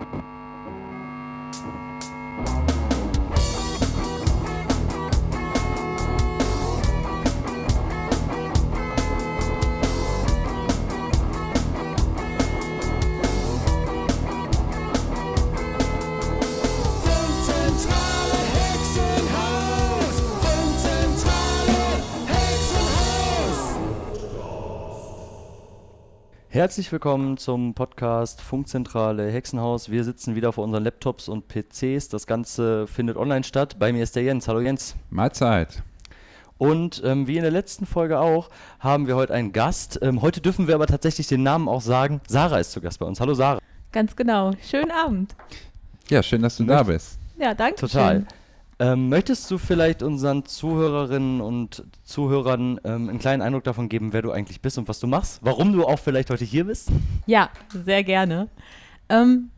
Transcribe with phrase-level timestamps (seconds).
[0.00, 0.29] you.
[26.60, 29.90] Herzlich willkommen zum Podcast Funkzentrale Hexenhaus.
[29.90, 32.10] Wir sitzen wieder vor unseren Laptops und PCs.
[32.10, 33.76] Das Ganze findet online statt.
[33.78, 34.46] Bei mir ist der Jens.
[34.46, 34.94] Hallo Jens.
[35.08, 35.82] Mahlzeit.
[36.58, 40.00] Und ähm, wie in der letzten Folge auch, haben wir heute einen Gast.
[40.02, 42.20] Ähm, heute dürfen wir aber tatsächlich den Namen auch sagen.
[42.28, 43.20] Sarah ist zu Gast bei uns.
[43.20, 43.60] Hallo Sarah.
[43.90, 44.50] Ganz genau.
[44.62, 45.34] Schönen Abend.
[46.10, 47.18] Ja, schön, dass du da bist.
[47.38, 47.80] Ja, danke.
[47.80, 48.16] Total.
[48.16, 48.26] Schön.
[48.80, 54.22] Ähm, möchtest du vielleicht unseren Zuhörerinnen und Zuhörern ähm, einen kleinen Eindruck davon geben, wer
[54.22, 55.40] du eigentlich bist und was du machst?
[55.42, 56.90] Warum du auch vielleicht heute hier bist?
[57.26, 58.48] Ja, sehr gerne.
[59.10, 59.50] Ähm,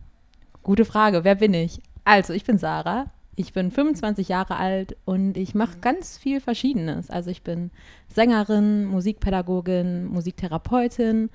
[0.64, 1.22] gute Frage.
[1.22, 1.80] Wer bin ich?
[2.02, 3.12] Also, ich bin Sarah.
[3.36, 7.08] Ich bin 25 Jahre alt und ich mache ganz viel Verschiedenes.
[7.08, 7.70] Also, ich bin
[8.08, 11.30] Sängerin, Musikpädagogin, Musiktherapeutin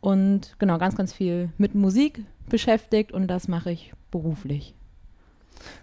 [0.00, 4.74] und genau ganz, ganz viel mit Musik beschäftigt und das mache ich beruflich.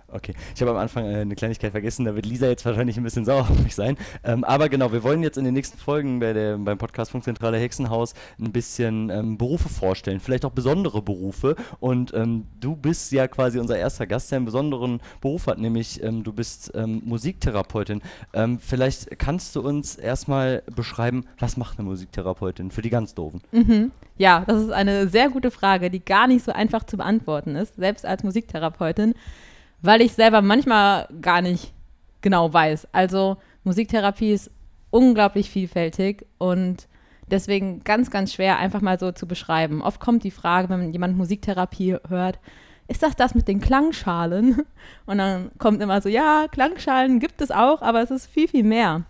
[0.08, 3.04] Okay, ich habe am Anfang äh, eine Kleinigkeit vergessen, da wird Lisa jetzt wahrscheinlich ein
[3.04, 3.98] bisschen sauer auf mich sein.
[4.24, 7.58] Ähm, aber genau, wir wollen jetzt in den nächsten Folgen bei der, beim Podcast Funkzentrale
[7.58, 11.56] Hexenhaus ein bisschen ähm, Berufe vorstellen, vielleicht auch besondere Berufe.
[11.80, 16.04] Und ähm, du bist ja quasi unser erster Gast, der einen besonderen Beruf hat, nämlich
[16.04, 18.02] ähm, du bist ähm, Musiktherapeutin.
[18.34, 23.42] Ähm, vielleicht kannst du uns erstmal beschreiben, was macht eine Musiktherapeutin für die ganz Doofen?
[23.52, 23.92] Mhm.
[24.18, 27.76] Ja, das ist eine sehr gute Frage, die gar nicht so einfach zu beantworten ist,
[27.76, 29.14] selbst als Musiktherapeutin,
[29.82, 31.74] weil ich selber manchmal gar nicht
[32.22, 32.88] genau weiß.
[32.92, 34.52] Also Musiktherapie ist
[34.90, 36.88] unglaublich vielfältig und
[37.30, 39.82] deswegen ganz, ganz schwer einfach mal so zu beschreiben.
[39.82, 42.40] Oft kommt die Frage, wenn jemand Musiktherapie hört,
[42.88, 44.62] ist das das mit den Klangschalen?
[45.06, 48.64] Und dann kommt immer so, ja, Klangschalen gibt es auch, aber es ist viel, viel
[48.64, 49.04] mehr.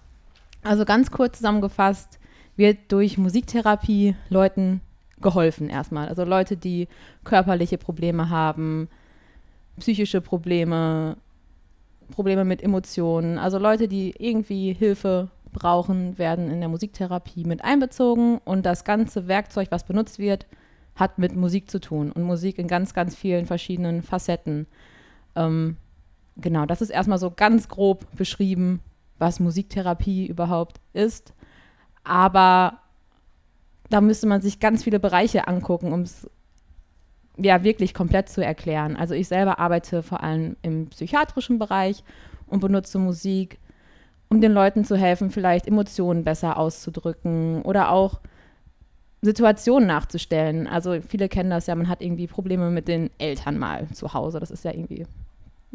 [0.64, 2.20] Also ganz kurz zusammengefasst,
[2.56, 4.80] wird durch Musiktherapie Leuten
[5.20, 6.08] geholfen erstmal.
[6.08, 6.88] Also Leute, die
[7.24, 8.88] körperliche Probleme haben,
[9.80, 11.18] psychische Probleme,
[12.12, 13.38] Probleme mit Emotionen.
[13.38, 19.28] Also Leute, die irgendwie Hilfe brauchen, werden in der Musiktherapie mit einbezogen und das ganze
[19.28, 20.46] Werkzeug, was benutzt wird,
[20.96, 24.68] hat mit Musik zu tun und Musik in ganz, ganz vielen verschiedenen Facetten.
[25.36, 25.78] Ähm,
[26.38, 28.82] genau, das ist erstmal so ganz grob beschrieben,
[29.18, 31.34] was Musiktherapie überhaupt ist.
[32.04, 32.80] Aber
[33.90, 36.30] da müsste man sich ganz viele Bereiche angucken, um es
[37.38, 38.96] ja wirklich komplett zu erklären.
[38.96, 42.04] Also ich selber arbeite vor allem im psychiatrischen Bereich
[42.48, 43.60] und benutze Musik,
[44.30, 48.20] um den Leuten zu helfen, vielleicht Emotionen besser auszudrücken oder auch
[49.22, 50.68] Situationen nachzustellen.
[50.68, 54.40] Also viele kennen das ja, man hat irgendwie Probleme mit den Eltern mal zu Hause.
[54.40, 55.06] Das ist ja irgendwie,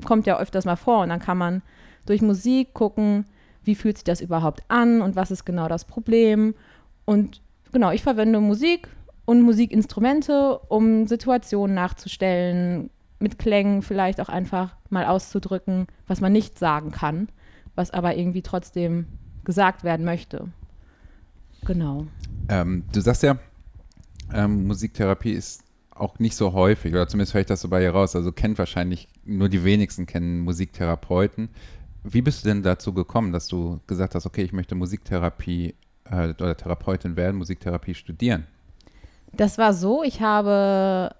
[0.05, 1.03] kommt ja öfters mal vor.
[1.03, 1.63] Und dann kann man
[2.07, 3.27] durch Musik gucken,
[3.65, 6.55] wie fühlt sich das überhaupt an und was ist genau das Problem.
[7.05, 7.41] Und
[7.73, 8.89] genau, ich verwende Musik
[9.31, 16.59] und Musikinstrumente, um Situationen nachzustellen, mit Klängen vielleicht auch einfach mal auszudrücken, was man nicht
[16.59, 17.29] sagen kann,
[17.77, 19.07] was aber irgendwie trotzdem
[19.45, 20.49] gesagt werden möchte.
[21.65, 22.09] Genau.
[22.49, 23.39] Ähm, du sagst ja,
[24.35, 25.63] ähm, Musiktherapie ist
[25.95, 28.17] auch nicht so häufig, oder zumindest höre ich das so bei dir raus.
[28.17, 31.51] Also kennt wahrscheinlich nur die wenigsten kennen Musiktherapeuten.
[32.03, 36.31] Wie bist du denn dazu gekommen, dass du gesagt hast, okay, ich möchte Musiktherapie äh,
[36.31, 38.49] oder Therapeutin werden, Musiktherapie studieren?
[39.33, 41.15] Das war so, ich habe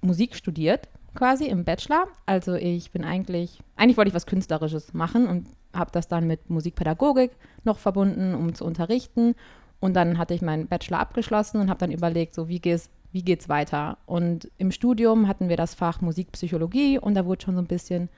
[0.00, 2.06] Musik studiert, quasi im Bachelor.
[2.26, 6.50] Also ich bin eigentlich, eigentlich wollte ich was Künstlerisches machen und habe das dann mit
[6.50, 7.30] Musikpädagogik
[7.64, 9.34] noch verbunden, um zu unterrichten.
[9.80, 13.22] Und dann hatte ich meinen Bachelor abgeschlossen und habe dann überlegt, so wie geht's, wie
[13.22, 13.98] geht's weiter?
[14.06, 18.08] Und im Studium hatten wir das Fach Musikpsychologie und da wurde schon so ein bisschen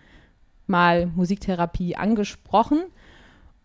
[0.67, 2.83] mal Musiktherapie angesprochen.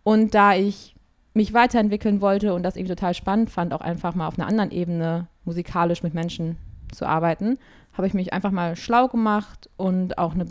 [0.04, 0.96] Und da ich
[1.34, 4.72] mich weiterentwickeln wollte und das irgendwie total spannend fand, auch einfach mal auf einer anderen
[4.72, 6.58] Ebene musikalisch mit Menschen
[6.92, 7.58] zu arbeiten,
[7.94, 10.46] habe ich mich einfach mal schlau gemacht und auch eine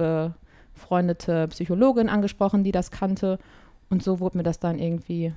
[0.75, 3.39] befreundete Psychologin angesprochen, die das kannte.
[3.91, 5.33] Und so wurde mir das dann irgendwie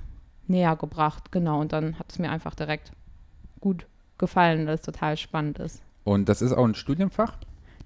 [0.46, 1.32] näher gebracht.
[1.32, 1.60] Genau.
[1.60, 2.92] Und dann hat es mir einfach direkt
[3.60, 3.86] gut
[4.18, 5.82] gefallen, weil es total spannend ist.
[6.04, 7.38] Und das ist auch ein Studienfach?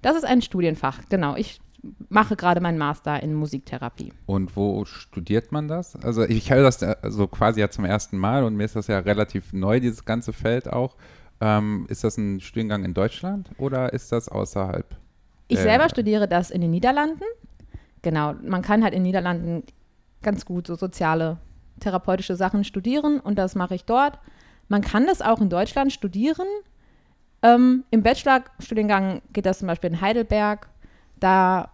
[0.02, 1.36] Das ist ein Studienfach, genau.
[1.36, 1.60] Ich
[2.08, 4.12] mache gerade meinen Master in Musiktherapie.
[4.26, 5.96] Und wo studiert man das?
[5.96, 8.86] Also ich höre das ja so quasi ja zum ersten Mal und mir ist das
[8.86, 10.96] ja relativ neu, dieses ganze Feld auch.
[11.40, 14.86] Ähm, ist das ein Studiengang in Deutschland oder ist das außerhalb?
[15.48, 17.22] Ich selber studiere das in den Niederlanden.
[18.02, 19.62] Genau, man kann halt in den Niederlanden
[20.22, 21.38] ganz gut so soziale,
[21.80, 24.18] therapeutische Sachen studieren und das mache ich dort.
[24.68, 26.46] Man kann das auch in Deutschland studieren,
[27.42, 30.68] Ähm, Im Bachelorstudiengang geht das zum Beispiel in Heidelberg.
[31.20, 31.70] Da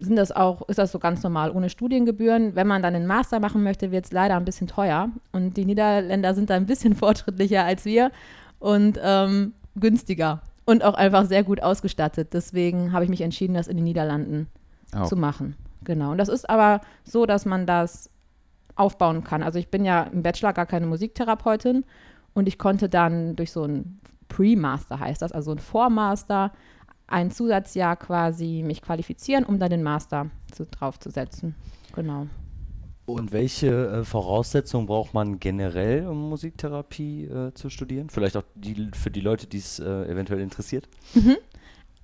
[0.00, 2.54] sind das auch, ist das so ganz normal ohne Studiengebühren.
[2.54, 5.10] Wenn man dann einen Master machen möchte, wird es leider ein bisschen teuer.
[5.32, 8.10] Und die Niederländer sind da ein bisschen fortschrittlicher als wir
[8.58, 12.32] und ähm, günstiger und auch einfach sehr gut ausgestattet.
[12.32, 14.48] Deswegen habe ich mich entschieden, das in den Niederlanden
[14.94, 15.06] Auch.
[15.06, 15.56] zu machen.
[15.84, 16.12] Genau.
[16.12, 18.10] Und das ist aber so, dass man das
[18.76, 19.42] aufbauen kann.
[19.42, 21.84] Also ich bin ja im Bachelor gar keine Musiktherapeutin
[22.32, 26.52] und ich konnte dann durch so ein Pre-Master heißt das, also ein Vormaster,
[27.10, 31.54] ein Zusatzjahr quasi mich qualifizieren, um dann den Master zu, draufzusetzen.
[31.94, 32.26] Genau.
[33.06, 38.08] Und welche äh, Voraussetzungen braucht man generell, um Musiktherapie äh, zu studieren?
[38.08, 40.88] Vielleicht auch die, für die Leute, die es äh, eventuell interessiert.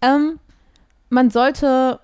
[0.03, 0.39] Ähm,
[1.09, 2.01] man sollte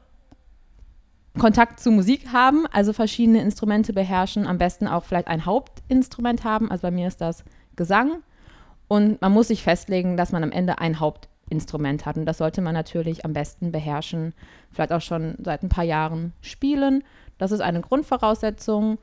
[1.38, 6.70] Kontakt zu Musik haben, also verschiedene Instrumente beherrschen, am besten auch vielleicht ein Hauptinstrument haben.
[6.70, 7.44] Also bei mir ist das
[7.74, 8.22] Gesang.
[8.88, 11.00] Und man muss sich festlegen, dass man am Ende ein
[11.52, 12.16] Hauptinstrument hat.
[12.16, 14.34] Und das sollte man natürlich am besten beherrschen,
[14.70, 17.04] vielleicht auch schon seit ein paar Jahren spielen.
[17.38, 18.98] Das ist eine Grundvoraussetzung.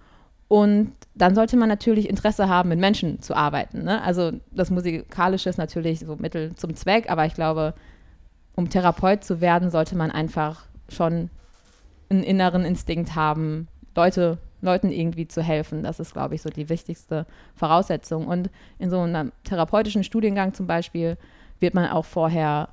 [0.48, 3.84] Und dann sollte man natürlich Interesse haben, mit Menschen zu arbeiten.
[3.84, 4.02] Ne?
[4.02, 7.76] Also das Musikalische ist natürlich so Mittel zum Zweck, aber ich glaube,
[8.56, 11.30] um Therapeut zu werden, sollte man einfach schon
[12.10, 15.84] einen inneren Instinkt haben, Leute, Leuten irgendwie zu helfen.
[15.84, 18.26] Das ist, glaube ich, so die wichtigste Voraussetzung.
[18.26, 18.50] Und
[18.80, 21.18] in so einem therapeutischen Studiengang zum Beispiel
[21.60, 22.70] wird man auch vorher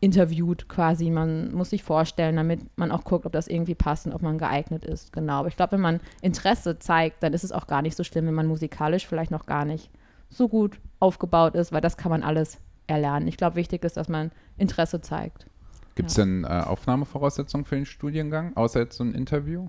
[0.00, 1.10] interviewt quasi.
[1.10, 4.38] Man muss sich vorstellen, damit man auch guckt, ob das irgendwie passt und ob man
[4.38, 5.12] geeignet ist.
[5.12, 5.34] Genau.
[5.40, 8.26] Aber ich glaube, wenn man Interesse zeigt, dann ist es auch gar nicht so schlimm,
[8.26, 9.90] wenn man musikalisch vielleicht noch gar nicht
[10.28, 13.28] so gut aufgebaut ist, weil das kann man alles erlernen.
[13.28, 15.46] Ich glaube, wichtig ist, dass man Interesse zeigt.
[15.94, 19.68] Gibt es denn äh, Aufnahmevoraussetzungen für den Studiengang, außer jetzt so ein Interview?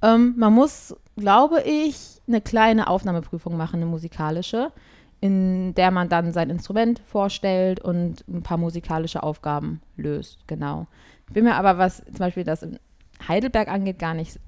[0.00, 4.72] Ähm, man muss, glaube ich, eine kleine Aufnahmeprüfung machen, eine musikalische,
[5.20, 10.46] in der man dann sein Instrument vorstellt und ein paar musikalische Aufgaben löst.
[10.46, 10.86] Genau.
[11.28, 12.78] Ich bin mir aber, was zum Beispiel das in
[13.26, 14.38] Heidelberg angeht, gar nicht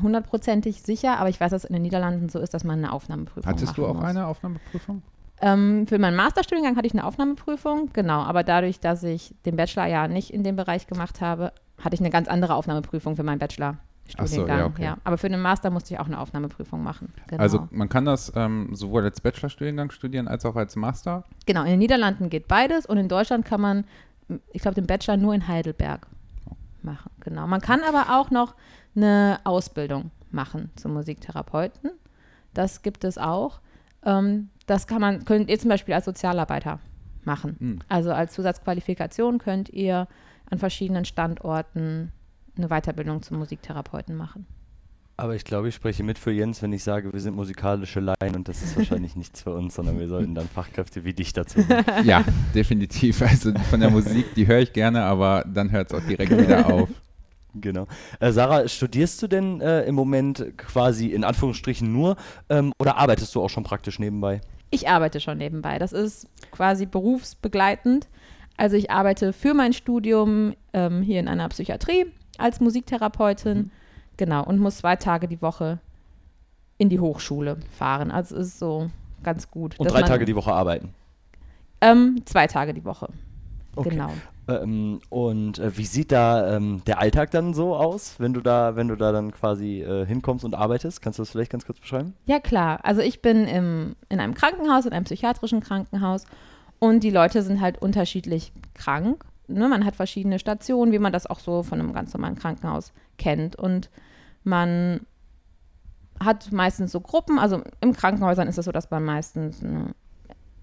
[0.00, 2.92] hundertprozentig sicher, aber ich weiß, dass es in den Niederlanden so ist, dass man eine
[2.92, 4.04] Aufnahmeprüfung Hattest du auch muss.
[4.04, 5.02] eine Aufnahmeprüfung?
[5.42, 9.86] Ähm, für meinen Masterstudiengang hatte ich eine Aufnahmeprüfung, genau, aber dadurch, dass ich den Bachelor
[9.86, 11.52] ja nicht in dem Bereich gemacht habe,
[11.82, 13.38] hatte ich eine ganz andere Aufnahmeprüfung für meinen
[14.16, 14.58] Bachelor-Studiengang.
[14.58, 14.84] ja, okay.
[14.84, 14.98] ja.
[15.04, 17.12] Aber für den Master musste ich auch eine Aufnahmeprüfung machen.
[17.28, 17.42] Genau.
[17.42, 21.24] Also man kann das ähm, sowohl als Bachelorstudiengang studieren als auch als Master.
[21.46, 23.84] genau, in den Niederlanden geht beides und in Deutschland kann man,
[24.52, 26.06] ich glaube, den Bachelor nur in Heidelberg
[26.82, 27.10] machen.
[27.20, 27.46] Genau.
[27.46, 28.54] Man kann aber auch noch
[28.96, 31.90] eine Ausbildung machen zum Musiktherapeuten.
[32.54, 33.60] Das gibt es auch.
[34.04, 36.80] Ähm, das kann man, könnt ihr zum Beispiel als Sozialarbeiter
[37.24, 37.56] machen.
[37.58, 37.78] Hm.
[37.88, 40.08] Also als Zusatzqualifikation könnt ihr
[40.50, 42.12] an verschiedenen Standorten
[42.56, 44.46] eine Weiterbildung zum Musiktherapeuten machen.
[45.20, 48.34] Aber ich glaube, ich spreche mit für Jens, wenn ich sage, wir sind musikalische Laien
[48.34, 51.58] und das ist wahrscheinlich nichts für uns, sondern wir sollten dann Fachkräfte wie dich dazu
[51.68, 51.84] holen.
[52.04, 52.24] Ja,
[52.54, 53.20] definitiv.
[53.20, 56.66] Also von der Musik, die höre ich gerne, aber dann hört es auch direkt wieder
[56.72, 56.88] auf.
[57.54, 57.86] Genau.
[58.18, 62.16] Äh, Sarah, studierst du denn äh, im Moment quasi in Anführungsstrichen nur
[62.48, 64.40] ähm, oder arbeitest du auch schon praktisch nebenbei?
[64.70, 65.78] Ich arbeite schon nebenbei.
[65.78, 68.08] Das ist quasi berufsbegleitend.
[68.56, 72.06] Also ich arbeite für mein Studium ähm, hier in einer Psychiatrie
[72.40, 73.70] als Musiktherapeutin.
[74.16, 74.44] Genau.
[74.44, 75.78] Und muss zwei Tage die Woche
[76.78, 78.10] in die Hochschule fahren.
[78.10, 78.90] Also ist so
[79.22, 79.78] ganz gut.
[79.78, 80.94] Und drei man- Tage die Woche arbeiten.
[81.80, 83.08] Ähm, zwei Tage die Woche.
[83.76, 83.90] Okay.
[83.90, 84.10] Genau.
[84.48, 88.74] Ähm, und äh, wie sieht da ähm, der Alltag dann so aus, wenn du da,
[88.76, 91.00] wenn du da dann quasi äh, hinkommst und arbeitest?
[91.00, 92.14] Kannst du das vielleicht ganz kurz beschreiben?
[92.26, 92.80] Ja, klar.
[92.82, 96.24] Also ich bin im, in einem Krankenhaus, in einem psychiatrischen Krankenhaus
[96.78, 99.24] und die Leute sind halt unterschiedlich krank.
[99.54, 99.68] Ne?
[99.68, 103.56] Man hat verschiedene Stationen, wie man das auch so von einem ganz normalen Krankenhaus kennt.
[103.56, 103.90] Und
[104.44, 105.00] man
[106.18, 109.94] hat meistens so Gruppen, also im Krankenhäusern ist es so, dass man meistens eine,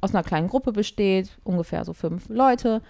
[0.02, 2.82] aus einer kleinen Gruppe besteht, ungefähr so fünf Leute.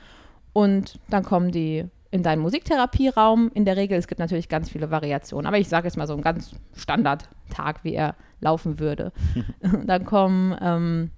[0.53, 3.51] Und dann kommen die in deinen Musiktherapieraum.
[3.53, 6.13] In der Regel, es gibt natürlich ganz viele Variationen, aber ich sage jetzt mal so
[6.13, 9.11] einen ganz Standardtag, wie er laufen würde.
[9.85, 11.11] dann kommen, ähm,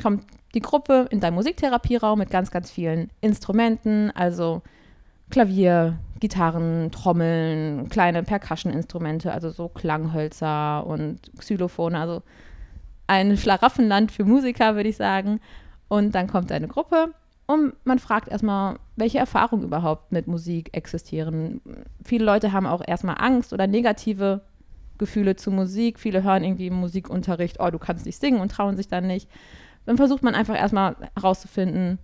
[0.00, 4.62] kommt die Gruppe in deinen Musiktherapieraum mit ganz, ganz vielen Instrumenten, also
[5.30, 12.22] Klavier, Gitarren, Trommeln, kleine Percussion-Instrumente, also so Klanghölzer und Xylophone, also
[13.06, 15.40] ein Schlaraffenland für Musiker, würde ich sagen.
[15.88, 17.14] Und dann kommt eine Gruppe
[17.46, 21.60] und man fragt erstmal, welche Erfahrungen überhaupt mit Musik existieren.
[22.04, 24.42] Viele Leute haben auch erstmal Angst oder negative
[24.98, 25.98] Gefühle zu Musik.
[25.98, 29.28] Viele hören irgendwie im Musikunterricht, oh, du kannst nicht singen und trauen sich dann nicht.
[29.84, 31.98] Dann versucht man einfach erstmal herauszufinden,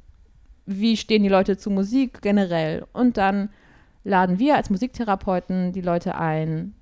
[0.66, 2.86] wie stehen die Leute zu Musik generell.
[2.92, 3.50] Und dann
[4.04, 6.74] laden wir als Musiktherapeuten die Leute ein,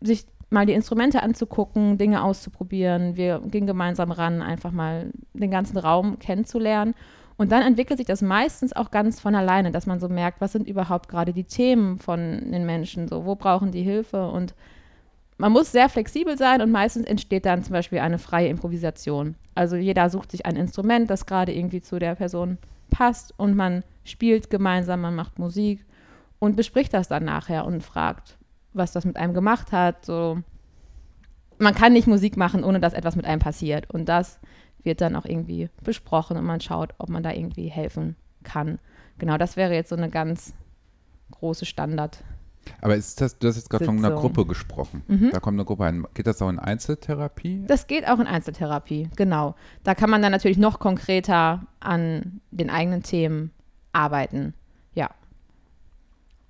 [0.00, 3.16] sich mal die Instrumente anzugucken, Dinge auszuprobieren.
[3.16, 6.94] Wir gehen gemeinsam ran, einfach mal den ganzen Raum kennenzulernen.
[7.36, 10.52] Und dann entwickelt sich das meistens auch ganz von alleine, dass man so merkt, was
[10.52, 14.54] sind überhaupt gerade die Themen von den Menschen, so wo brauchen die Hilfe und
[15.38, 19.36] man muss sehr flexibel sein und meistens entsteht dann zum Beispiel eine freie Improvisation.
[19.54, 22.58] Also jeder sucht sich ein Instrument, das gerade irgendwie zu der Person
[22.90, 25.84] passt und man spielt gemeinsam, man macht Musik
[26.38, 28.36] und bespricht das dann nachher und fragt,
[28.72, 30.04] was das mit einem gemacht hat.
[30.04, 30.38] So.
[31.58, 33.90] Man kann nicht Musik machen, ohne dass etwas mit einem passiert.
[33.90, 34.40] Und das
[34.82, 38.78] wird dann auch irgendwie besprochen und man schaut, ob man da irgendwie helfen kann.
[39.18, 40.54] Genau, das wäre jetzt so eine ganz
[41.32, 42.22] große Standard.
[42.80, 44.18] Aber ist das, du hast jetzt gerade von einer.
[44.18, 45.02] Gruppe gesprochen.
[45.06, 45.30] Mhm.
[45.32, 46.04] Da kommt eine Gruppe ein.
[46.14, 47.64] Geht das auch in Einzeltherapie?
[47.66, 49.54] Das geht auch in Einzeltherapie, genau.
[49.84, 53.52] Da kann man dann natürlich noch konkreter an den eigenen Themen
[53.92, 54.54] arbeiten.
[54.94, 55.10] Ja.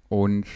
[0.08, 0.46] Und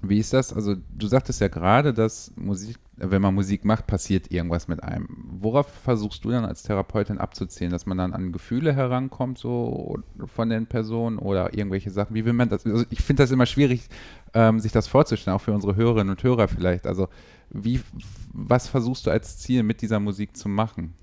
[0.00, 0.52] wie ist das?
[0.52, 5.08] Also du sagtest ja gerade, dass Musik, wenn man Musik macht, passiert irgendwas mit einem.
[5.40, 10.50] Worauf versuchst du dann als Therapeutin abzuzielen, dass man dann an Gefühle herankommt, so von
[10.50, 12.14] den Personen oder irgendwelche Sachen?
[12.14, 12.64] Wie will man das?
[12.64, 13.88] Also ich finde das immer schwierig,
[14.34, 16.86] ähm, sich das vorzustellen, auch für unsere Hörerinnen und Hörer vielleicht.
[16.86, 17.08] Also
[17.50, 17.80] wie,
[18.32, 20.94] was versuchst du als Ziel mit dieser Musik zu machen?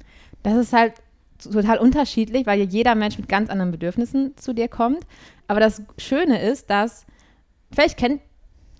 [0.42, 0.94] Das ist halt
[1.38, 5.06] total unterschiedlich, weil jeder Mensch mit ganz anderen Bedürfnissen zu dir kommt.
[5.48, 7.06] Aber das Schöne ist, dass,
[7.72, 8.22] vielleicht kennt,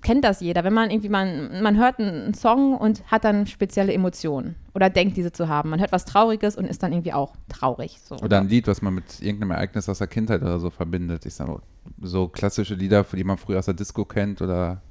[0.06, 3.92] kennt das jeder, wenn man irgendwie, man, man hört einen Song und hat dann spezielle
[3.92, 5.72] Emotionen oder denkt, diese zu haben.
[5.72, 8.00] Man hört was Trauriges und ist dann irgendwie auch traurig.
[8.04, 8.16] So.
[8.18, 11.26] Oder ein Lied, was man mit irgendeinem Ereignis aus der Kindheit oder so verbindet.
[11.26, 11.60] Ich sage mal,
[12.02, 14.82] so klassische Lieder, die man früher aus der Disco kennt oder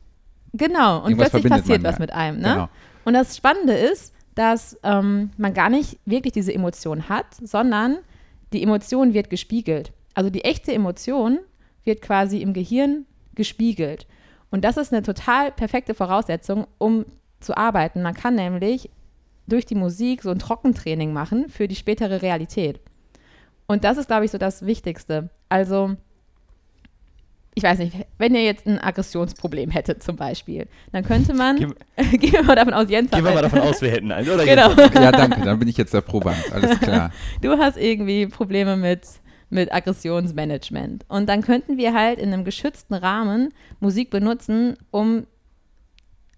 [0.52, 2.38] Genau, und plötzlich passiert was mit einem.
[2.38, 2.48] Ne?
[2.48, 2.68] Genau.
[3.04, 7.98] Und das Spannende ist, dass ähm, man gar nicht wirklich diese Emotion hat, sondern
[8.52, 9.92] die Emotion wird gespiegelt.
[10.14, 11.38] Also die echte Emotion
[11.84, 14.06] wird quasi im Gehirn gespiegelt.
[14.54, 17.06] Und das ist eine total perfekte Voraussetzung, um
[17.40, 18.02] zu arbeiten.
[18.02, 18.88] Man kann nämlich
[19.48, 22.78] durch die Musik so ein Trockentraining machen für die spätere Realität.
[23.66, 25.28] Und das ist, glaube ich, so das Wichtigste.
[25.48, 25.96] Also,
[27.56, 31.74] ich weiß nicht, wenn ihr jetzt ein Aggressionsproblem hättet zum Beispiel, dann könnte man, Gehen,
[32.12, 34.28] gehen wir mal davon aus, Jens hat gehen wir mal davon aus, wir hätten einen,
[34.28, 34.44] oder?
[34.44, 34.70] Genau.
[34.70, 36.38] Ja, danke, dann bin ich jetzt der Proband.
[36.52, 37.10] Alles klar.
[37.42, 39.04] du hast irgendwie Probleme mit,
[39.54, 41.04] mit Aggressionsmanagement.
[41.08, 45.26] Und dann könnten wir halt in einem geschützten Rahmen Musik benutzen, um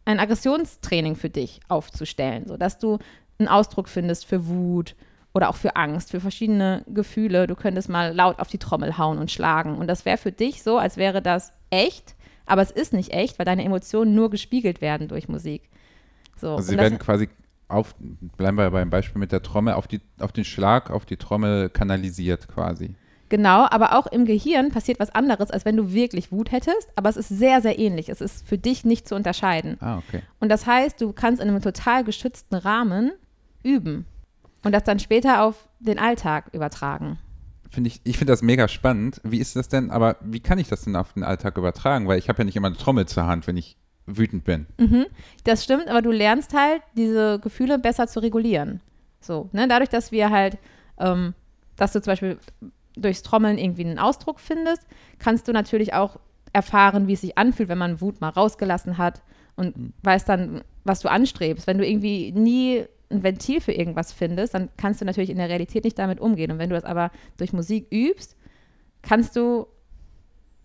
[0.05, 2.99] ein Aggressionstraining für dich aufzustellen, sodass du
[3.39, 4.95] einen Ausdruck findest für Wut
[5.35, 7.47] oder auch für Angst, für verschiedene Gefühle.
[7.47, 9.77] Du könntest mal laut auf die Trommel hauen und schlagen.
[9.77, 12.15] Und das wäre für dich so, als wäre das echt,
[12.47, 15.69] aber es ist nicht echt, weil deine Emotionen nur gespiegelt werden durch Musik.
[16.37, 17.29] So, Also sie werden quasi
[17.69, 21.17] auf, bleiben wir beim Beispiel mit der Trommel, auf, die, auf den Schlag, auf die
[21.17, 22.95] Trommel kanalisiert quasi.
[23.29, 27.09] Genau, aber auch im Gehirn passiert was anderes, als wenn du wirklich Wut hättest, aber
[27.09, 28.09] es ist sehr, sehr ähnlich.
[28.09, 29.79] Es ist für dich nicht zu unterscheiden.
[29.81, 30.23] Ah, okay.
[30.39, 33.13] Und das heißt, du kannst in einem total geschützten Rahmen
[33.63, 34.07] üben
[34.63, 37.19] und das dann später auf den Alltag übertragen.
[37.71, 39.21] Finde ich, ich finde das mega spannend.
[39.25, 42.07] Wie ist das denn, aber wie kann ich das denn auf den Alltag übertragen?
[42.07, 44.67] Weil ich habe ja nicht immer eine Trommel zur Hand, wenn ich wütend bin.
[44.79, 45.07] Mhm.
[45.45, 48.81] Das stimmt, aber du lernst halt, diese Gefühle besser zu regulieren.
[49.21, 49.67] So, ne?
[49.69, 50.59] Dadurch, dass wir halt,
[50.99, 51.35] ähm,
[51.77, 52.39] dass du zum Beispiel
[52.97, 54.87] durchs Trommeln irgendwie einen Ausdruck findest,
[55.19, 56.19] kannst du natürlich auch
[56.53, 59.23] erfahren, wie es sich anfühlt, wenn man Wut mal rausgelassen hat
[59.57, 61.67] und weißt dann, was du anstrebst.
[61.67, 65.49] Wenn du irgendwie nie ein Ventil für irgendwas findest, dann kannst du natürlich in der
[65.49, 66.51] Realität nicht damit umgehen.
[66.51, 68.37] Und wenn du das aber durch Musik übst,
[69.03, 69.67] kannst du,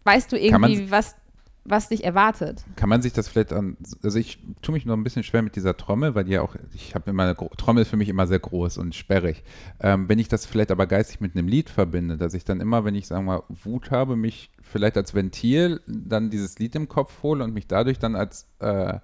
[0.05, 1.15] weißt du irgendwie, was,
[1.63, 2.63] was dich erwartet.
[2.75, 5.55] Kann man sich das vielleicht an, also ich tue mich noch ein bisschen schwer mit
[5.55, 8.25] dieser Trommel, weil die ja auch, ich habe immer, eine Trommel ist für mich immer
[8.25, 9.43] sehr groß und sperrig.
[9.79, 12.83] Ähm, wenn ich das vielleicht aber geistig mit einem Lied verbinde, dass ich dann immer,
[12.83, 16.87] wenn ich, sagen wir mal, Wut habe, mich vielleicht als Ventil dann dieses Lied im
[16.87, 18.99] Kopf hole und mich dadurch dann als, äh,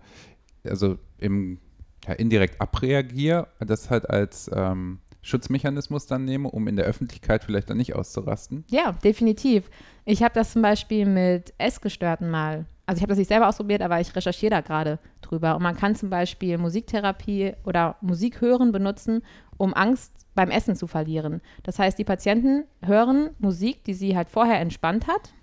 [0.64, 1.60] also im,
[2.08, 7.70] ja, indirekt abreagiere, das halt als ähm, Schutzmechanismus dann nehme, um in der Öffentlichkeit vielleicht
[7.70, 8.64] dann nicht auszurasten.
[8.70, 9.70] Ja, definitiv.
[10.06, 12.66] Ich habe das zum Beispiel mit Essgestörten mal.
[12.86, 15.56] Also ich habe das nicht selber ausprobiert, aber ich recherchiere da gerade drüber.
[15.58, 19.22] Und man kann zum Beispiel Musiktherapie oder Musik hören benutzen,
[19.58, 21.42] um Angst beim Essen zu verlieren.
[21.64, 25.34] Das heißt, die Patienten hören Musik, die sie halt vorher entspannt hat,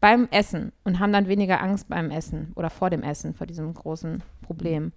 [0.00, 3.72] beim Essen und haben dann weniger Angst beim Essen oder vor dem Essen, vor diesem
[3.72, 4.90] großen Problem.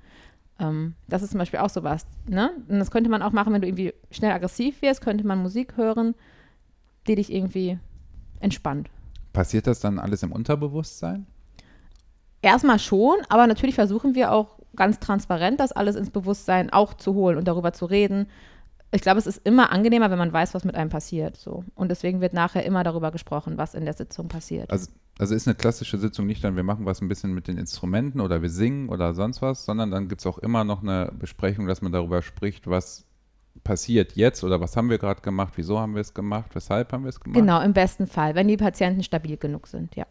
[0.60, 2.06] Ähm, das ist zum Beispiel auch sowas.
[2.28, 2.52] Ne?
[2.68, 5.78] Und das könnte man auch machen, wenn du irgendwie schnell aggressiv wirst, könnte man Musik
[5.78, 6.16] hören,
[7.08, 7.78] die dich irgendwie
[8.40, 8.90] entspannt.
[9.34, 11.28] Passiert das dann alles im Unterbewusstsein?
[12.42, 17.14] Erstmal schon, aber natürlich versuchen wir auch ganz transparent, das alles ins Bewusstsein auch zu
[17.16, 18.28] holen und darüber zu reden.
[18.92, 21.38] Ich glaube, es ist immer angenehmer, wenn man weiß, was mit einem passiert.
[21.38, 21.66] So.
[21.76, 24.72] Und deswegen wird nachher immer darüber gesprochen, was in der Sitzung passiert.
[24.72, 27.58] Also, also ist eine klassische Sitzung nicht dann, wir machen was ein bisschen mit den
[27.58, 31.12] Instrumenten oder wir singen oder sonst was, sondern dann gibt es auch immer noch eine
[31.18, 33.06] Besprechung, dass man darüber spricht, was
[33.64, 37.04] passiert jetzt oder was haben wir gerade gemacht, wieso haben wir es gemacht, weshalb haben
[37.04, 37.40] wir es gemacht?
[37.40, 40.06] Genau, im besten Fall, wenn die Patienten stabil genug sind, ja.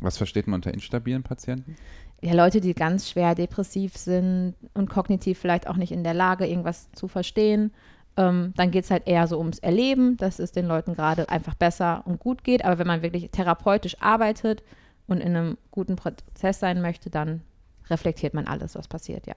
[0.00, 1.76] Was versteht man unter instabilen Patienten?
[2.22, 6.46] Ja, Leute, die ganz schwer depressiv sind und kognitiv vielleicht auch nicht in der Lage,
[6.46, 7.72] irgendwas zu verstehen.
[8.16, 11.54] Ähm, dann geht es halt eher so ums Erleben, dass es den Leuten gerade einfach
[11.54, 12.64] besser und gut geht.
[12.64, 14.62] Aber wenn man wirklich therapeutisch arbeitet
[15.06, 17.42] und in einem guten Prozess sein möchte, dann
[17.88, 19.34] reflektiert man alles, was passiert, ja.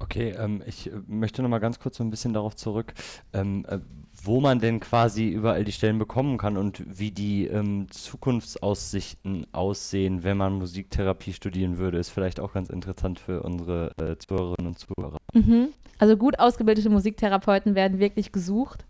[0.00, 2.94] Okay, ähm, ich äh, möchte noch mal ganz kurz so ein bisschen darauf zurück,
[3.32, 3.78] ähm, äh,
[4.22, 10.24] wo man denn quasi überall die Stellen bekommen kann und wie die ähm, Zukunftsaussichten aussehen,
[10.24, 14.78] wenn man Musiktherapie studieren würde, ist vielleicht auch ganz interessant für unsere äh, Zuhörerinnen und
[14.78, 15.18] Zuhörer.
[15.32, 15.68] Mhm.
[15.98, 18.86] Also gut ausgebildete Musiktherapeuten werden wirklich gesucht.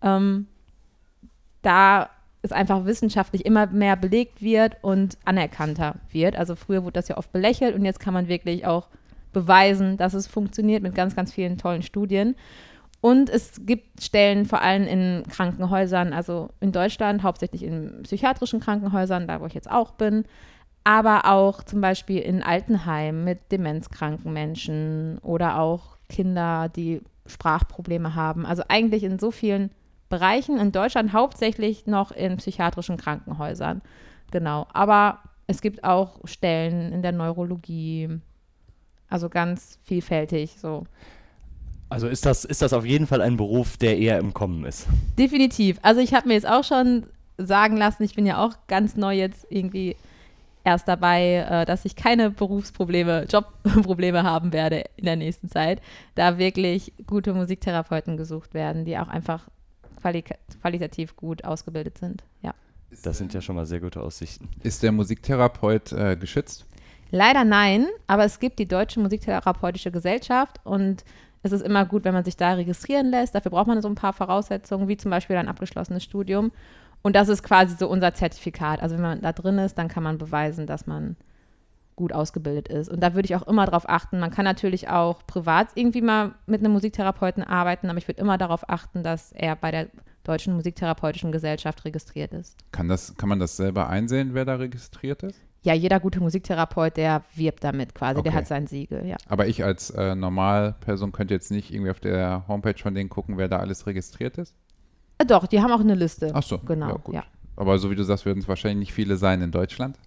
[0.00, 0.46] Ähm,
[1.62, 2.10] da
[2.42, 6.36] es einfach wissenschaftlich immer mehr belegt wird und anerkannter wird.
[6.36, 8.88] Also früher wurde das ja oft belächelt und jetzt kann man wirklich auch
[9.36, 12.36] beweisen, dass es funktioniert mit ganz, ganz vielen tollen Studien.
[13.02, 19.28] Und es gibt Stellen vor allem in Krankenhäusern, also in Deutschland, hauptsächlich in psychiatrischen Krankenhäusern,
[19.28, 20.24] da wo ich jetzt auch bin,
[20.84, 28.46] aber auch zum Beispiel in Altenheimen mit demenzkranken Menschen oder auch Kinder, die Sprachprobleme haben.
[28.46, 29.70] Also eigentlich in so vielen
[30.08, 33.82] Bereichen in Deutschland, hauptsächlich noch in psychiatrischen Krankenhäusern.
[34.30, 34.66] Genau.
[34.72, 38.20] Aber es gibt auch Stellen in der Neurologie,
[39.08, 40.84] also ganz vielfältig so.
[41.88, 44.86] Also ist das, ist das auf jeden Fall ein Beruf, der eher im Kommen ist.
[45.18, 45.78] Definitiv.
[45.82, 47.06] Also ich habe mir jetzt auch schon
[47.38, 49.96] sagen lassen, ich bin ja auch ganz neu jetzt irgendwie
[50.64, 55.80] erst dabei, äh, dass ich keine Berufsprobleme, Jobprobleme haben werde in der nächsten Zeit,
[56.16, 59.48] da wirklich gute Musiktherapeuten gesucht werden, die auch einfach
[60.00, 60.24] quali
[60.60, 62.24] qualitativ gut ausgebildet sind.
[62.42, 62.52] Ja.
[63.04, 64.48] Das sind ja schon mal sehr gute Aussichten.
[64.62, 66.66] Ist der Musiktherapeut äh, geschützt?
[67.10, 71.04] Leider nein, aber es gibt die Deutsche Musiktherapeutische Gesellschaft und
[71.42, 73.34] es ist immer gut, wenn man sich da registrieren lässt.
[73.34, 76.50] Dafür braucht man so ein paar Voraussetzungen, wie zum Beispiel ein abgeschlossenes Studium.
[77.02, 78.82] Und das ist quasi so unser Zertifikat.
[78.82, 81.16] Also wenn man da drin ist, dann kann man beweisen, dass man
[81.94, 82.88] gut ausgebildet ist.
[82.88, 84.18] Und da würde ich auch immer darauf achten.
[84.18, 88.38] Man kann natürlich auch privat irgendwie mal mit einem Musiktherapeuten arbeiten, aber ich würde immer
[88.38, 89.88] darauf achten, dass er bei der
[90.24, 92.56] Deutschen Musiktherapeutischen Gesellschaft registriert ist.
[92.72, 95.40] Kann, das, kann man das selber einsehen, wer da registriert ist?
[95.62, 98.38] Ja, jeder gute Musiktherapeut, der wirbt damit quasi, der Okay.
[98.38, 99.16] hat sein Siegel, ja.
[99.28, 103.36] Aber ich als äh, Normalperson könnte jetzt nicht irgendwie auf der Homepage von denen gucken,
[103.36, 104.54] wer da alles registriert ist?
[105.18, 106.30] Äh, Doch, die haben auch eine Liste.
[106.34, 107.14] Ach so, Genau, ja, gut.
[107.16, 107.24] ja.
[107.56, 109.98] Aber so wie du sagst, würden es wahrscheinlich nicht viele sein in Deutschland.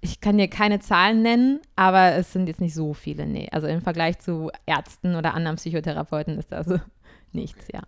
[0.00, 3.48] Ich kann dir keine Zahlen nennen, aber es sind jetzt nicht so viele, nee.
[3.50, 6.66] Also im Vergleich zu Ärzten oder anderen Psychotherapeuten ist das
[7.32, 7.80] nichts, ja.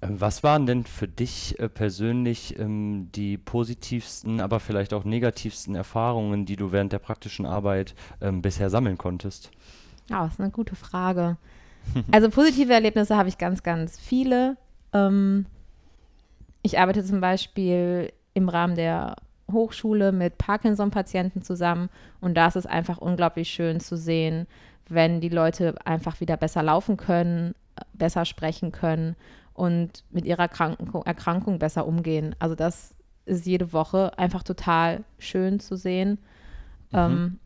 [0.00, 5.74] Ähm, Was waren denn für dich äh, persönlich ähm, die positivsten, aber vielleicht auch negativsten
[5.74, 9.50] Erfahrungen, die du während der praktischen Arbeit ähm, bisher sammeln konntest?
[10.08, 11.36] Ja, das ist eine gute Frage.
[12.12, 14.58] Also positive Erlebnisse habe ich ganz, ganz viele.
[14.92, 15.46] Ähm,
[16.62, 19.16] ich arbeite zum Beispiel im Rahmen der
[19.50, 21.88] Hochschule mit Parkinson-Patienten zusammen
[22.20, 24.46] und da ist es einfach unglaublich schön zu sehen,
[24.90, 29.16] wenn die Leute einfach wieder besser laufen können, äh, besser sprechen können
[29.58, 32.34] und mit ihrer Kranken Erkrankung besser umgehen.
[32.38, 32.94] Also das
[33.26, 36.18] ist jede Woche einfach total schön zu sehen.
[36.92, 37.38] Ähm,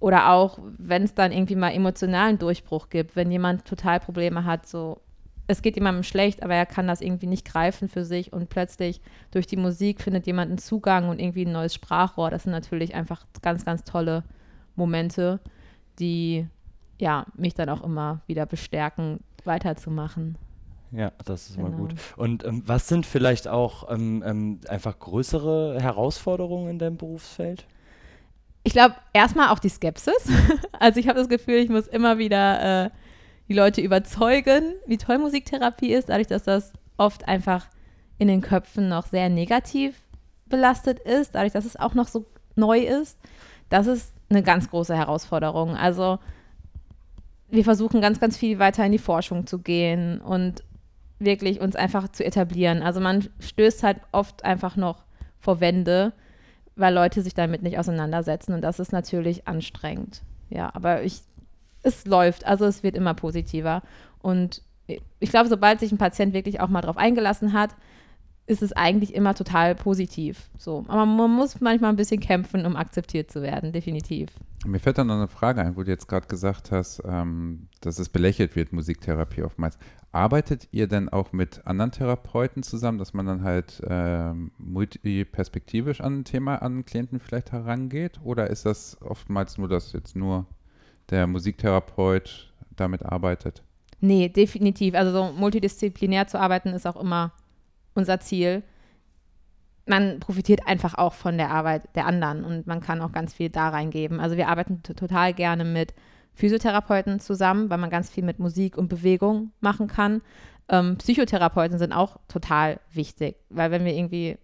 [0.00, 4.66] oder auch, wenn es dann irgendwie mal emotionalen Durchbruch gibt, wenn jemand total Probleme hat,
[4.66, 5.00] so
[5.46, 9.00] es geht jemandem schlecht, aber er kann das irgendwie nicht greifen für sich und plötzlich
[9.30, 12.30] durch die Musik findet jemand einen Zugang und irgendwie ein neues Sprachrohr.
[12.30, 14.24] Das sind natürlich einfach ganz, ganz tolle
[14.76, 15.40] Momente,
[15.98, 16.46] die
[16.98, 20.36] ja mich dann auch immer wieder bestärken, weiterzumachen.
[20.90, 21.82] Ja, das ist immer Genau.
[21.82, 21.94] gut.
[22.16, 27.66] Und ähm, was sind vielleicht auch ähm, ähm, einfach größere Herausforderungen in deinem Berufsfeld?
[28.64, 30.14] Ich glaube, erstmal auch die Skepsis.
[30.80, 32.90] Also ich habe das Gefühl, ich muss immer wieder äh,
[33.48, 37.66] die Leute überzeugen, wie toll Musiktherapie ist, dadurch, dass das oft einfach
[38.18, 40.00] in den Köpfen noch sehr negativ
[40.46, 43.18] belastet ist, dadurch, dass es auch noch so neu ist.
[43.70, 45.76] Das ist eine ganz große Herausforderung.
[45.76, 46.18] Also
[47.50, 50.62] wir versuchen ganz, ganz viel weiter in die Forschung zu gehen und
[51.18, 52.82] wirklich uns einfach zu etablieren.
[52.82, 55.04] Also man stößt halt oft einfach noch
[55.40, 56.12] vor Wände,
[56.76, 60.22] weil Leute sich damit nicht auseinandersetzen und das ist natürlich anstrengend.
[60.48, 61.20] Ja, aber ich,
[61.82, 63.82] es läuft, also es wird immer positiver
[64.20, 64.62] und
[65.20, 67.70] ich glaube, sobald sich ein Patient wirklich auch mal drauf eingelassen hat,
[68.48, 70.48] ist es eigentlich immer total positiv.
[70.56, 74.30] So, aber man muss manchmal ein bisschen kämpfen, um akzeptiert zu werden, definitiv.
[74.66, 77.98] Mir fällt dann noch eine Frage ein, wo du jetzt gerade gesagt hast, ähm, dass
[77.98, 79.78] es belächelt wird, Musiktherapie oftmals.
[80.12, 86.20] Arbeitet ihr denn auch mit anderen Therapeuten zusammen, dass man dann halt ähm, multiperspektivisch an
[86.20, 88.18] ein Thema, an einen Klienten vielleicht herangeht?
[88.24, 90.46] Oder ist das oftmals nur, dass jetzt nur
[91.10, 93.62] der Musiktherapeut damit arbeitet?
[94.00, 94.94] Nee, definitiv.
[94.94, 97.32] Also so multidisziplinär zu arbeiten ist auch immer
[97.98, 98.62] unser Ziel.
[99.86, 103.50] Man profitiert einfach auch von der Arbeit der anderen und man kann auch ganz viel
[103.50, 104.20] da reingeben.
[104.20, 105.94] Also wir arbeiten total gerne mit
[106.34, 110.22] Physiotherapeuten zusammen, weil man ganz viel mit Musik und Bewegung machen kann.
[110.68, 114.38] Ähm, Psychotherapeuten sind auch total wichtig, weil wenn wir irgendwie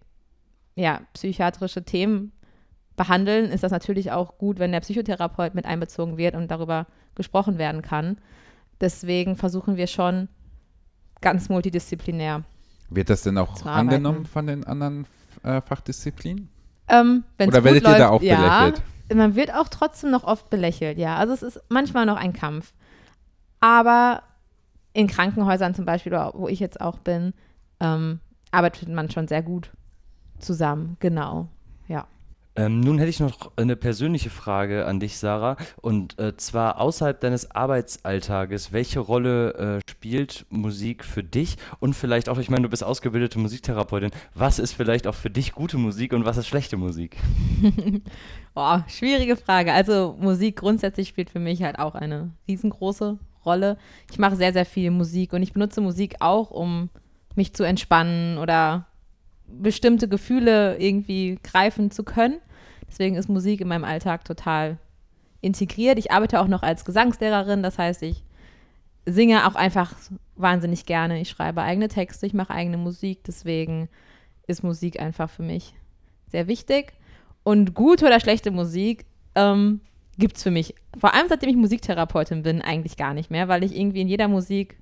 [0.75, 2.33] ja, psychiatrische Themen
[2.95, 7.57] behandeln, ist das natürlich auch gut, wenn der Psychotherapeut mit einbezogen wird und darüber gesprochen
[7.57, 8.17] werden kann.
[8.81, 10.27] Deswegen versuchen wir schon
[11.21, 12.43] ganz multidisziplinär.
[12.89, 15.07] Wird das denn auch angenommen von den anderen
[15.43, 16.49] äh, Fachdisziplinen?
[16.87, 18.83] Ähm, Oder werdet ihr da läuft, auch ja, belächelt?
[19.13, 21.15] Man wird auch trotzdem noch oft belächelt, ja.
[21.15, 22.73] Also es ist manchmal noch ein Kampf.
[23.59, 24.23] Aber
[24.93, 27.33] in Krankenhäusern zum Beispiel, wo ich jetzt auch bin,
[27.79, 28.19] ähm,
[28.51, 29.71] arbeitet man schon sehr gut
[30.39, 31.49] zusammen, genau.
[31.87, 32.07] Ja.
[32.57, 35.57] Ähm, nun hätte ich noch eine persönliche Frage an dich, Sarah.
[35.81, 41.57] Und äh, zwar außerhalb deines Arbeitsalltages, welche Rolle äh, spielt Musik für dich?
[41.79, 44.11] Und vielleicht auch, ich meine, du bist ausgebildete Musiktherapeutin.
[44.33, 47.17] Was ist vielleicht auch für dich gute Musik und was ist schlechte Musik?
[48.57, 49.73] Oh, schwierige Frage.
[49.73, 53.77] Also Musik grundsätzlich spielt für mich halt auch eine riesengroße Rolle.
[54.09, 56.89] Ich mache sehr, sehr viel Musik und ich benutze Musik auch, um
[57.35, 58.87] mich zu entspannen oder
[59.47, 62.39] bestimmte Gefühle irgendwie greifen zu können.
[62.87, 64.77] Deswegen ist Musik in meinem Alltag total
[65.41, 65.99] integriert.
[65.99, 68.23] Ich arbeite auch noch als Gesangslehrerin, das heißt, ich
[69.05, 69.93] singe auch einfach
[70.35, 71.19] wahnsinnig gerne.
[71.19, 73.89] Ich schreibe eigene Texte, ich mache eigene Musik, deswegen
[74.47, 75.75] ist Musik einfach für mich
[76.27, 76.93] sehr wichtig.
[77.43, 79.05] Und gute oder schlechte Musik
[79.35, 79.81] ähm,
[80.17, 83.63] gibt es für mich, vor allem seitdem ich Musiktherapeutin bin, eigentlich gar nicht mehr, weil
[83.63, 84.77] ich irgendwie in jeder Musik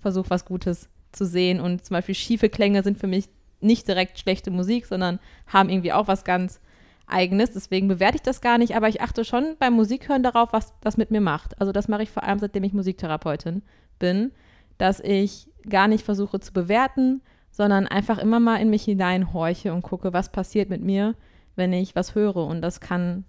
[0.00, 1.60] versuche, was Gutes zu sehen.
[1.60, 3.28] Und zum Beispiel schiefe Klänge sind für mich
[3.60, 6.60] nicht direkt schlechte Musik, sondern haben irgendwie auch was ganz
[7.06, 7.52] Eigenes.
[7.52, 10.96] Deswegen bewerte ich das gar nicht, aber ich achte schon beim Musikhören darauf, was das
[10.96, 11.60] mit mir macht.
[11.60, 13.62] Also das mache ich vor allem, seitdem ich Musiktherapeutin
[13.98, 14.32] bin,
[14.76, 19.82] dass ich gar nicht versuche zu bewerten, sondern einfach immer mal in mich hineinhorche und
[19.82, 21.14] gucke, was passiert mit mir,
[21.56, 22.36] wenn ich was höre.
[22.36, 23.24] Und das kann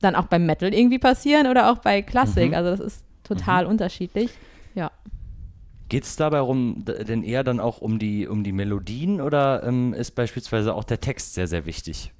[0.00, 2.50] dann auch beim Metal irgendwie passieren oder auch bei Klassik.
[2.50, 2.54] Mhm.
[2.54, 4.30] Also das ist total unterschiedlich.
[4.74, 4.90] Ja.
[5.88, 9.62] Geht es dabei rum, d- denn eher dann auch um die, um die Melodien oder
[9.62, 12.12] ähm, ist beispielsweise auch der Text sehr, sehr wichtig?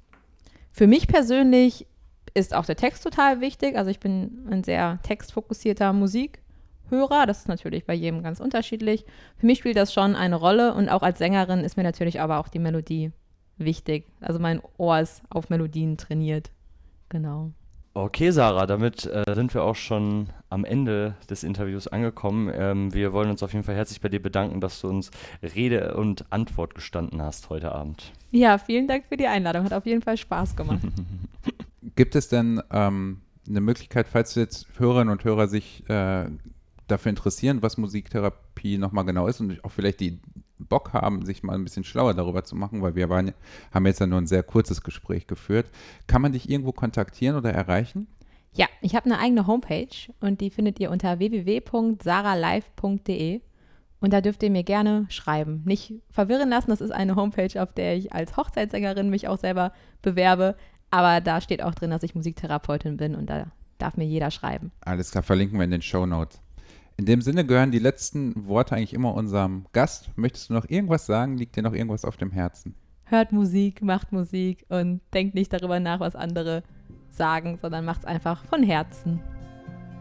[0.71, 1.85] Für mich persönlich
[2.33, 3.77] ist auch der Text total wichtig.
[3.77, 7.25] Also ich bin ein sehr textfokussierter Musikhörer.
[7.25, 9.05] Das ist natürlich bei jedem ganz unterschiedlich.
[9.37, 12.37] Für mich spielt das schon eine Rolle und auch als Sängerin ist mir natürlich aber
[12.39, 13.11] auch die Melodie
[13.57, 14.05] wichtig.
[14.21, 16.51] Also mein Ohr ist auf Melodien trainiert.
[17.09, 17.51] Genau.
[17.99, 22.51] Okay, Sarah, damit äh, sind wir auch schon am Ende des Interviews angekommen.
[22.53, 25.09] Ähm, wir wollen uns auf jeden Fall herzlich bei dir bedanken, dass du uns
[25.41, 28.11] Rede und Antwort gestanden hast heute Abend.
[28.29, 29.63] Ja, vielen Dank für die Einladung.
[29.63, 30.81] Hat auf jeden Fall Spaß gemacht.
[31.95, 36.29] Gibt es denn ähm, eine Möglichkeit, falls jetzt Hörerinnen und Hörer sich äh,
[36.87, 40.19] dafür interessieren, was Musiktherapie nochmal genau ist und auch vielleicht die
[40.59, 43.33] Bock haben, sich mal ein bisschen schlauer darüber zu machen, weil wir waren,
[43.71, 45.69] haben jetzt ja nur ein sehr kurzes Gespräch geführt.
[46.07, 48.07] Kann man dich irgendwo kontaktieren oder erreichen?
[48.53, 53.41] Ja, ich habe eine eigene Homepage und die findet ihr unter www.saralive.de
[53.99, 55.61] und da dürft ihr mir gerne schreiben.
[55.65, 59.73] Nicht verwirren lassen, das ist eine Homepage, auf der ich als Hochzeitssängerin mich auch selber
[60.01, 60.55] bewerbe,
[60.89, 64.71] aber da steht auch drin, dass ich Musiktherapeutin bin und da darf mir jeder schreiben.
[64.81, 66.39] Alles klar, verlinken wir in den Show Notes.
[66.97, 70.09] In dem Sinne gehören die letzten Worte eigentlich immer unserem Gast.
[70.17, 71.37] Möchtest du noch irgendwas sagen?
[71.37, 72.73] Liegt dir noch irgendwas auf dem Herzen?
[73.05, 76.63] Hört Musik, macht Musik und denkt nicht darüber nach, was andere
[77.11, 79.21] sagen, sondern macht es einfach von Herzen.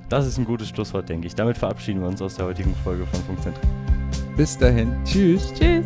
[0.08, 1.34] Das ist ein gutes Schlusswort, denke ich.
[1.34, 3.70] Damit verabschieden wir uns aus der heutigen Folge von Funkzentrum.
[4.34, 4.92] Bis dahin.
[5.04, 5.52] Tschüss.
[5.52, 5.84] Tschüss!